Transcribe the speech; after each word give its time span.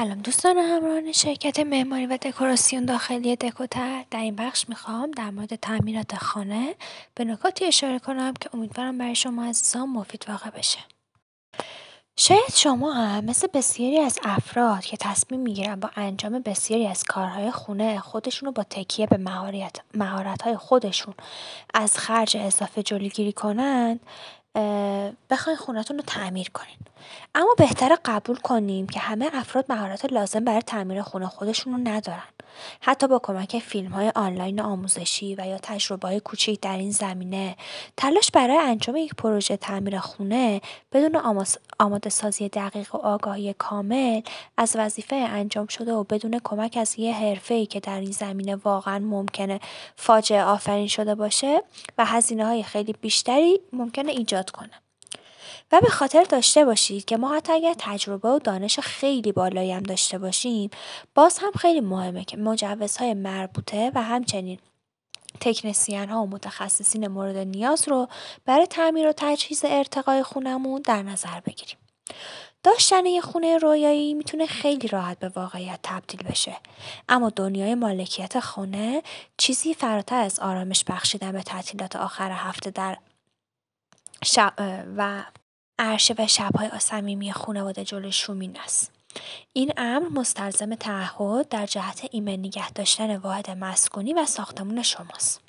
سلام 0.00 0.18
دوستان 0.18 0.58
همراهان 0.58 1.12
شرکت 1.12 1.60
معماری 1.60 2.06
و 2.06 2.16
دکوراسیون 2.16 2.84
داخلی 2.84 3.36
دکوتر. 3.36 4.04
در 4.10 4.18
این 4.18 4.36
بخش 4.36 4.68
می‌خوام 4.68 5.10
در 5.10 5.30
مورد 5.30 5.54
تعمیرات 5.54 6.14
خانه 6.14 6.74
به 7.14 7.24
نکاتی 7.24 7.64
اشاره 7.64 7.98
کنم 7.98 8.34
که 8.40 8.50
امیدوارم 8.54 8.98
برای 8.98 9.14
شما 9.14 9.44
عزیزان 9.44 9.88
مفید 9.88 10.24
واقع 10.28 10.50
بشه. 10.50 10.78
شاید 12.16 12.54
شما 12.54 12.92
هم 12.92 13.24
مثل 13.24 13.46
بسیاری 13.54 13.98
از 13.98 14.18
افراد 14.22 14.80
که 14.80 14.96
تصمیم 14.96 15.40
می‌گیرن 15.40 15.80
با 15.80 15.90
انجام 15.96 16.38
بسیاری 16.38 16.86
از 16.86 17.04
کارهای 17.04 17.50
خونه 17.50 17.98
خودشون 17.98 18.46
رو 18.46 18.52
با 18.52 18.62
تکیه 18.62 19.06
به 19.06 19.16
مهارت 19.94 20.42
های 20.42 20.56
خودشون 20.56 21.14
از 21.74 21.98
خرج 21.98 22.36
اضافه 22.36 22.82
جلوگیری 22.82 23.32
کنند 23.32 24.00
بخواین 25.30 25.56
خونتون 25.58 25.96
رو 25.96 26.04
تعمیر 26.06 26.50
کنین. 26.50 26.76
اما 27.34 27.54
بهتره 27.58 27.98
قبول 28.04 28.36
کنیم 28.36 28.86
که 28.86 29.00
همه 29.00 29.30
افراد 29.32 29.64
مهارت 29.68 30.12
لازم 30.12 30.44
برای 30.44 30.62
تعمیر 30.62 31.02
خونه 31.02 31.26
خودشون 31.26 31.72
رو 31.72 31.78
ندارن. 31.78 32.22
حتی 32.80 33.08
با 33.08 33.18
کمک 33.18 33.58
فیلم 33.58 33.92
های 33.92 34.12
آنلاین 34.14 34.60
آموزشی 34.60 35.34
و 35.34 35.46
یا 35.46 35.58
تجربه 35.58 36.08
های 36.08 36.20
کوچیک 36.20 36.60
در 36.60 36.78
این 36.78 36.90
زمینه 36.90 37.56
تلاش 37.96 38.30
برای 38.30 38.58
انجام 38.58 38.96
یک 38.96 39.14
پروژه 39.14 39.56
تعمیر 39.56 39.98
خونه 39.98 40.60
بدون 40.92 41.16
آماده 41.78 42.10
سازی 42.10 42.48
دقیق 42.48 42.94
و 42.94 42.98
آگاهی 42.98 43.54
کامل 43.58 44.20
از 44.56 44.76
وظیفه 44.78 45.16
انجام 45.16 45.66
شده 45.66 45.92
و 45.92 46.04
بدون 46.04 46.40
کمک 46.44 46.76
از 46.80 46.98
یه 46.98 47.14
حرفه 47.14 47.66
که 47.66 47.80
در 47.80 48.00
این 48.00 48.10
زمینه 48.10 48.56
واقعا 48.56 48.98
ممکنه 48.98 49.60
فاجعه 49.96 50.42
آفرین 50.42 50.86
شده 50.86 51.14
باشه 51.14 51.62
و 51.98 52.04
هزینه 52.04 52.46
های 52.46 52.62
خیلی 52.62 52.92
بیشتری 52.92 53.60
ممکنه 53.72 54.12
ایجاد 54.12 54.39
کنه 54.48 54.82
و 55.72 55.80
به 55.80 55.88
خاطر 55.88 56.22
داشته 56.22 56.64
باشید 56.64 57.04
که 57.04 57.16
ما 57.16 57.36
حتی 57.36 57.52
اگر 57.52 57.74
تجربه 57.78 58.28
و 58.28 58.38
دانش 58.38 58.80
خیلی 58.80 59.32
بالایی 59.32 59.72
هم 59.72 59.82
داشته 59.82 60.18
باشیم 60.18 60.70
باز 61.14 61.38
هم 61.38 61.52
خیلی 61.52 61.80
مهمه 61.80 62.24
که 62.24 62.36
مجوزهای 62.36 63.14
مربوطه 63.14 63.92
و 63.94 64.02
همچنین 64.02 64.58
تکنسیان 65.40 66.08
ها 66.08 66.22
و 66.22 66.26
متخصصین 66.26 67.08
مورد 67.08 67.36
نیاز 67.36 67.88
رو 67.88 68.08
برای 68.44 68.66
تعمیر 68.66 69.08
و 69.08 69.12
تجهیز 69.16 69.64
ارتقای 69.64 70.22
خونمون 70.22 70.82
در 70.84 71.02
نظر 71.02 71.40
بگیریم. 71.40 71.76
داشتن 72.62 73.06
یه 73.06 73.20
خونه 73.20 73.58
رویایی 73.58 74.14
می‌تونه 74.14 74.46
خیلی 74.46 74.88
راحت 74.88 75.18
به 75.18 75.28
واقعیت 75.28 75.80
تبدیل 75.82 76.22
بشه 76.22 76.56
اما 77.08 77.30
دنیای 77.30 77.74
مالکیت 77.74 78.40
خونه 78.40 79.02
چیزی 79.36 79.74
فراتر 79.74 80.20
از 80.20 80.40
آرامش 80.40 80.84
بخشیدن 80.84 81.32
به 81.32 81.42
تعطیلات 81.42 81.96
آخر 81.96 82.30
هفته 82.30 82.70
در 82.70 82.98
و 84.96 85.24
عرشه 85.78 86.14
و 86.18 86.26
شبهای 86.26 86.70
صمیمی 86.78 87.32
خانواده 87.32 87.84
جلوی 87.84 88.12
شومین 88.12 88.58
است. 88.60 88.92
این 89.52 89.72
امر 89.76 90.08
مستلزم 90.08 90.74
تعهد 90.74 91.48
در 91.48 91.66
جهت 91.66 92.08
ایمن 92.10 92.32
نگه 92.32 92.70
داشتن 92.70 93.16
واحد 93.16 93.50
مسکونی 93.50 94.14
و 94.14 94.26
ساختمون 94.26 94.82
شماست. 94.82 95.40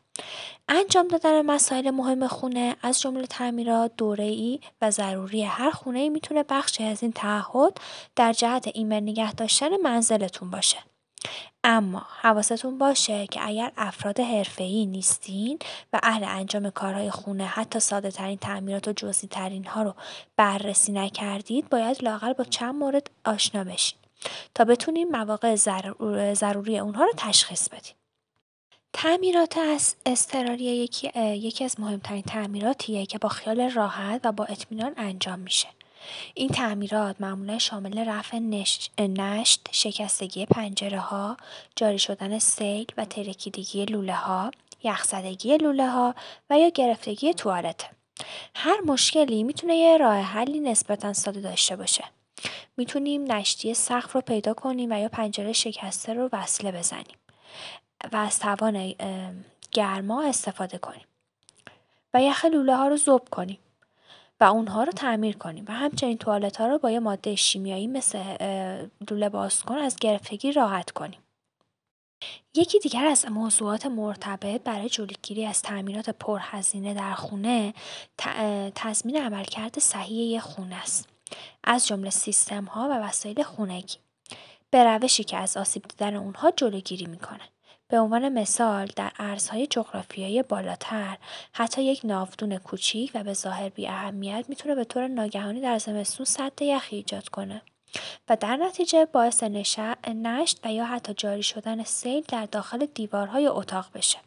انجام 0.70 1.08
دادن 1.08 1.42
مسائل 1.42 1.90
مهم 1.90 2.28
خونه 2.28 2.76
از 2.82 3.02
جمله 3.02 3.28
تعمیرات 3.28 4.02
ای 4.02 4.60
و 4.82 4.92
ضروری 4.92 5.44
هر 5.44 5.72
خونه 5.72 6.00
ای 6.00 6.10
می‌تونه 6.10 6.44
بخشی 6.44 6.84
از 6.84 7.04
این 7.04 7.12
تعهد 7.12 7.78
در 8.16 8.34
جهت 8.34 8.70
ایمن 8.74 9.04
نگه 9.04 9.34
داشتن 9.34 9.78
منزلتون 9.84 10.52
باشه. 10.52 10.78
اما 11.64 12.06
حواستون 12.22 12.78
باشه 12.78 13.28
که 13.28 13.48
اگر 13.48 13.72
افراد 13.78 14.20
حرفه‌ای 14.20 14.86
نیستین 14.86 15.60
و 15.94 16.00
اهل 16.04 16.24
انجام 16.24 16.70
کارهای 16.70 17.12
خونه 17.12 17.46
حتی 17.46 17.80
ساده 17.80 18.12
ترین 18.12 18.38
تعمیرات 18.38 18.88
و 18.88 18.94
جزئی 18.94 19.30
ترین 19.30 19.66
ها 19.66 19.84
رو 19.84 19.96
بررسی 20.38 20.92
نکردید 20.92 21.70
باید 21.70 22.04
لاقل 22.04 22.34
با 22.34 22.44
چند 22.44 22.76
مورد 22.76 23.12
آشنا 23.26 23.64
بشین 23.64 24.00
تا 24.56 24.66
بتونیم 24.66 25.10
مواقع 25.10 25.56
ضروری 26.34 26.80
اونها 26.80 27.04
رو 27.04 27.12
تشخیص 27.18 27.70
بدیم. 27.70 27.96
تعمیرات 28.94 29.58
از 29.58 29.96
اضطراری 30.06 30.64
یکی, 30.64 31.20
یکی 31.20 31.66
از 31.66 31.80
مهمترین 31.80 32.22
تعمیراتیه 32.22 33.06
که 33.06 33.18
با 33.18 33.30
خیال 33.30 33.70
راحت 33.72 34.22
و 34.24 34.32
با 34.32 34.46
اطمینان 34.46 34.94
انجام 34.98 35.40
میشه. 35.40 35.68
این 36.34 36.50
تعمیرات 36.50 37.22
معمولا 37.22 37.58
شامل 37.58 38.10
رفع 38.10 38.38
نشت، 38.40 39.70
شکستگی 39.72 40.46
پنجره 40.46 41.00
ها، 41.00 41.38
جاری 41.76 42.00
شدن 42.00 42.40
سیل 42.40 42.86
و 42.98 43.06
ترکیدگی 43.06 43.86
لوله 43.86 44.16
ها، 44.16 44.52
یخزدگی 44.84 45.58
لوله 45.58 45.90
ها 45.90 46.16
و 46.50 46.60
یا 46.60 46.70
گرفتگی 46.70 47.34
توالته. 47.34 47.88
هر 48.56 48.82
مشکلی 48.86 49.44
می‌تونه 49.44 49.76
یه 49.76 49.98
راه 49.98 50.18
حلی 50.18 50.60
نسبتا 50.60 51.14
ساده 51.14 51.42
داشته 51.42 51.76
باشه. 51.76 52.04
می‌تونیم 52.78 53.32
نشتی 53.32 53.74
سقف 53.74 54.14
رو 54.14 54.22
پیدا 54.22 54.54
کنیم 54.54 54.92
و 54.92 55.00
یا 55.00 55.10
پنجره 55.10 55.54
شکسته 55.54 56.14
رو 56.14 56.30
وصله 56.34 56.72
بزنیم 56.72 57.18
و 58.12 58.18
از 58.18 58.40
توان 58.40 58.94
گرما 59.72 60.24
استفاده 60.24 60.78
کنیم 60.78 61.06
و 62.14 62.22
یخ 62.22 62.46
لوله 62.46 62.76
ها 62.76 62.88
رو 62.88 62.98
زوب 62.98 63.30
کنیم 63.30 63.60
و 64.42 64.44
اونها 64.44 64.84
رو 64.84 64.92
تعمیر 64.92 65.38
کنیم. 65.38 65.66
و 65.68 65.72
همچنین 65.72 66.18
توالت 66.18 66.58
ها 66.58 66.68
رو 66.68 66.78
با 66.78 66.92
یه 66.92 67.00
ماده 67.00 67.36
شیمیایی 67.36 67.88
مثل 67.88 68.24
لوله 69.10 69.30
بازکن 69.30 69.76
از 69.76 69.96
گرفتگی 69.96 70.52
راحت 70.52 70.92
کنیم. 70.92 71.20
یکی 72.56 72.80
دیگر 72.80 73.06
از 73.06 73.26
موضوعات 73.32 73.86
مرتبط 73.86 74.64
برای 74.64 74.90
جلوگیری 74.90 75.46
از 75.46 75.62
تعمیرات 75.62 76.10
پرهزینه 76.10 76.94
در 76.94 77.14
خونه 77.14 77.74
تضمین 78.76 79.18
عملکرد 79.18 79.80
صحیح 79.80 80.36
یک 80.36 80.40
خونه 80.40 80.76
است. 80.76 81.10
از 81.64 81.88
جمله 81.88 82.10
سیستم 82.10 82.66
ها 82.66 82.90
و 82.90 82.94
وسایل 82.94 83.44
خونگی. 83.44 83.98
به 84.70 84.84
روشی 84.84 85.24
که 85.24 85.38
از 85.38 85.58
آسیب 85.58 85.84
دیدن 85.88 86.16
اونها 86.16 86.52
جلوگیری 86.52 87.06
می‌کنه. 87.06 87.44
به 87.88 88.00
عنوان 88.00 88.30
مثال 88.30 88.86
در 88.96 89.12
ارزهای 89.20 89.68
جغرافیایی 89.68 90.44
بالاتر 90.44 91.18
حتی 91.54 91.84
یک 91.84 92.02
ناودون 92.04 92.58
کوچیک 92.58 93.12
و 93.14 93.24
به 93.24 93.34
ظاهر 93.34 93.70
بی 93.70 93.88
اهمیت 93.88 94.46
می‌تونه 94.48 94.76
به 94.76 94.84
طور 94.84 95.08
ناگهانی 95.08 95.62
در 95.62 95.78
زمستون 95.78 96.26
سد 96.26 96.62
یخی 96.62 96.96
ایجاد 96.96 97.30
کنه 97.30 97.62
و 98.30 98.36
در 98.36 98.56
نتیجه 98.56 99.06
باعث 99.06 99.44
نشت 99.44 100.60
و 100.66 100.74
یا 100.74 100.86
حتی 100.86 101.14
جاری 101.14 101.44
شدن 101.44 101.84
سیل 101.84 102.24
در 102.28 102.46
داخل 102.46 102.86
دیوارهای 102.86 103.48
اتاق 103.48 103.86
بشه. 103.94 104.18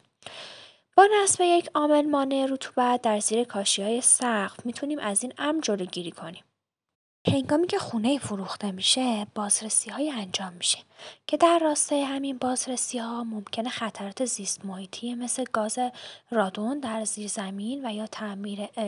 با 0.97 1.07
نصب 1.21 1.41
یک 1.41 1.69
عامل 1.75 2.05
مانع 2.05 2.47
رطوبت 2.49 3.01
در 3.01 3.19
زیر 3.19 3.43
کاشی 3.43 3.83
های 3.83 4.01
سقف 4.01 4.65
می‌تونیم 4.65 4.99
از 4.99 5.23
این 5.23 5.33
امر 5.37 5.61
جلوگیری 5.61 6.11
کنیم. 6.11 6.43
هنگامی 7.27 7.67
که 7.67 7.79
خونه 7.79 8.17
فروخته 8.17 8.71
میشه 8.71 9.27
های 9.91 10.11
انجام 10.11 10.53
میشه 10.53 10.77
که 11.27 11.37
در 11.37 11.59
راستای 11.59 12.01
همین 12.01 12.39
ها 12.93 13.23
ممکنه 13.23 13.69
خطرات 13.69 14.25
زیست 14.25 14.65
محیطی 14.65 15.15
مثل 15.15 15.43
گاز 15.53 15.79
رادون 16.31 16.79
در 16.79 17.05
زیر 17.05 17.27
زمین 17.27 17.85
و 17.85 17.93
یا 17.93 18.07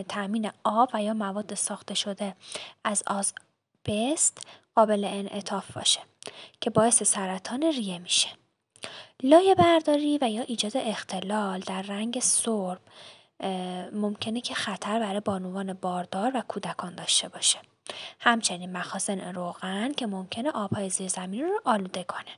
تامین 0.07 0.51
آب 0.63 0.89
و 0.93 1.03
یا 1.03 1.13
مواد 1.13 1.53
ساخته 1.53 1.93
شده 1.93 2.35
از 2.83 3.03
آزبست 3.07 4.47
قابل 4.75 5.05
انعطاف 5.05 5.71
باشه 5.71 5.99
که 6.61 6.69
باعث 6.69 7.03
سرطان 7.03 7.63
ریه 7.63 7.99
میشه. 7.99 8.29
لایه 9.23 9.55
برداری 9.55 10.17
و 10.21 10.29
یا 10.29 10.41
ایجاد 10.41 10.77
اختلال 10.77 11.59
در 11.59 11.81
رنگ 11.81 12.19
سرب 12.19 12.79
ممکنه 13.93 14.41
که 14.41 14.53
خطر 14.53 14.99
برای 14.99 15.19
بانوان 15.19 15.73
باردار 15.73 16.31
و 16.35 16.41
کودکان 16.41 16.95
داشته 16.95 17.29
باشه. 17.29 17.59
همچنین 18.19 18.77
مخازن 18.77 19.19
روغن 19.19 19.91
که 19.91 20.07
ممکنه 20.07 20.51
آبهای 20.51 20.89
زیرزمینی 20.89 21.43
رو 21.43 21.61
آلوده 21.65 22.03
کنه. 22.03 22.31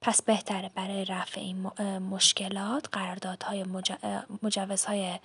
پس 0.00 0.22
بهتره 0.22 0.70
برای 0.74 1.04
رفع 1.04 1.40
این 1.40 1.56
مشکلات 1.98 2.88
قراردادهای 2.92 3.64
مجوزهای 4.42 5.18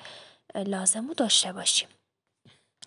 لازم 0.56 1.08
رو 1.08 1.14
داشته 1.14 1.54
باشیم. 1.54 1.90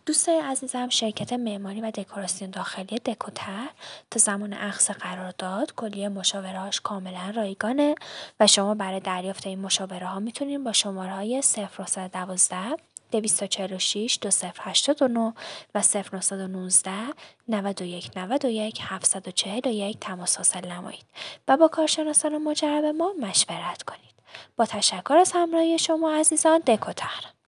دوستای 0.07 0.41
عزیزم 0.41 0.89
شرکت 0.89 1.33
معماری 1.33 1.81
و 1.81 1.91
دکوراسیون 1.91 2.51
داخلی 2.51 2.99
دکوتر 2.99 3.69
تا 4.11 4.21
زمان 4.21 4.53
اخذ 4.53 4.91
قرارداد 4.91 5.75
کلیه 5.75 6.09
مشاورهاش 6.09 6.81
کاملا 6.81 7.33
رایگانه 7.37 7.95
و 8.41 8.47
شما 8.47 8.75
برای 8.75 9.01
دریافت 9.01 9.47
این 9.47 9.59
مشاوره 9.59 10.07
ها 10.07 10.21
می‌تونید 10.21 10.65
با 10.65 10.73
شماره 10.73 11.13
های 11.13 11.43
0312 11.43 12.77
246 13.13 14.19
2089 14.21 15.33
و 15.75 15.83
0919 16.13 16.91
91 17.49 18.11
91 18.17 18.79
741 18.83 19.99
تماس 20.01 20.37
حاصل 20.37 20.67
نمایید 20.67 21.05
و 21.49 21.57
با 21.57 21.69
کارشناسان 21.69 22.39
مجرب 22.39 22.85
ما 22.85 23.13
مشورت 23.21 23.83
کنید. 23.83 24.11
با 24.57 24.67
تشکر 24.67 25.15
از 25.15 25.33
همراهی 25.35 25.79
شما 25.79 26.13
عزیزان 26.15 26.59
دکوتر 26.59 27.33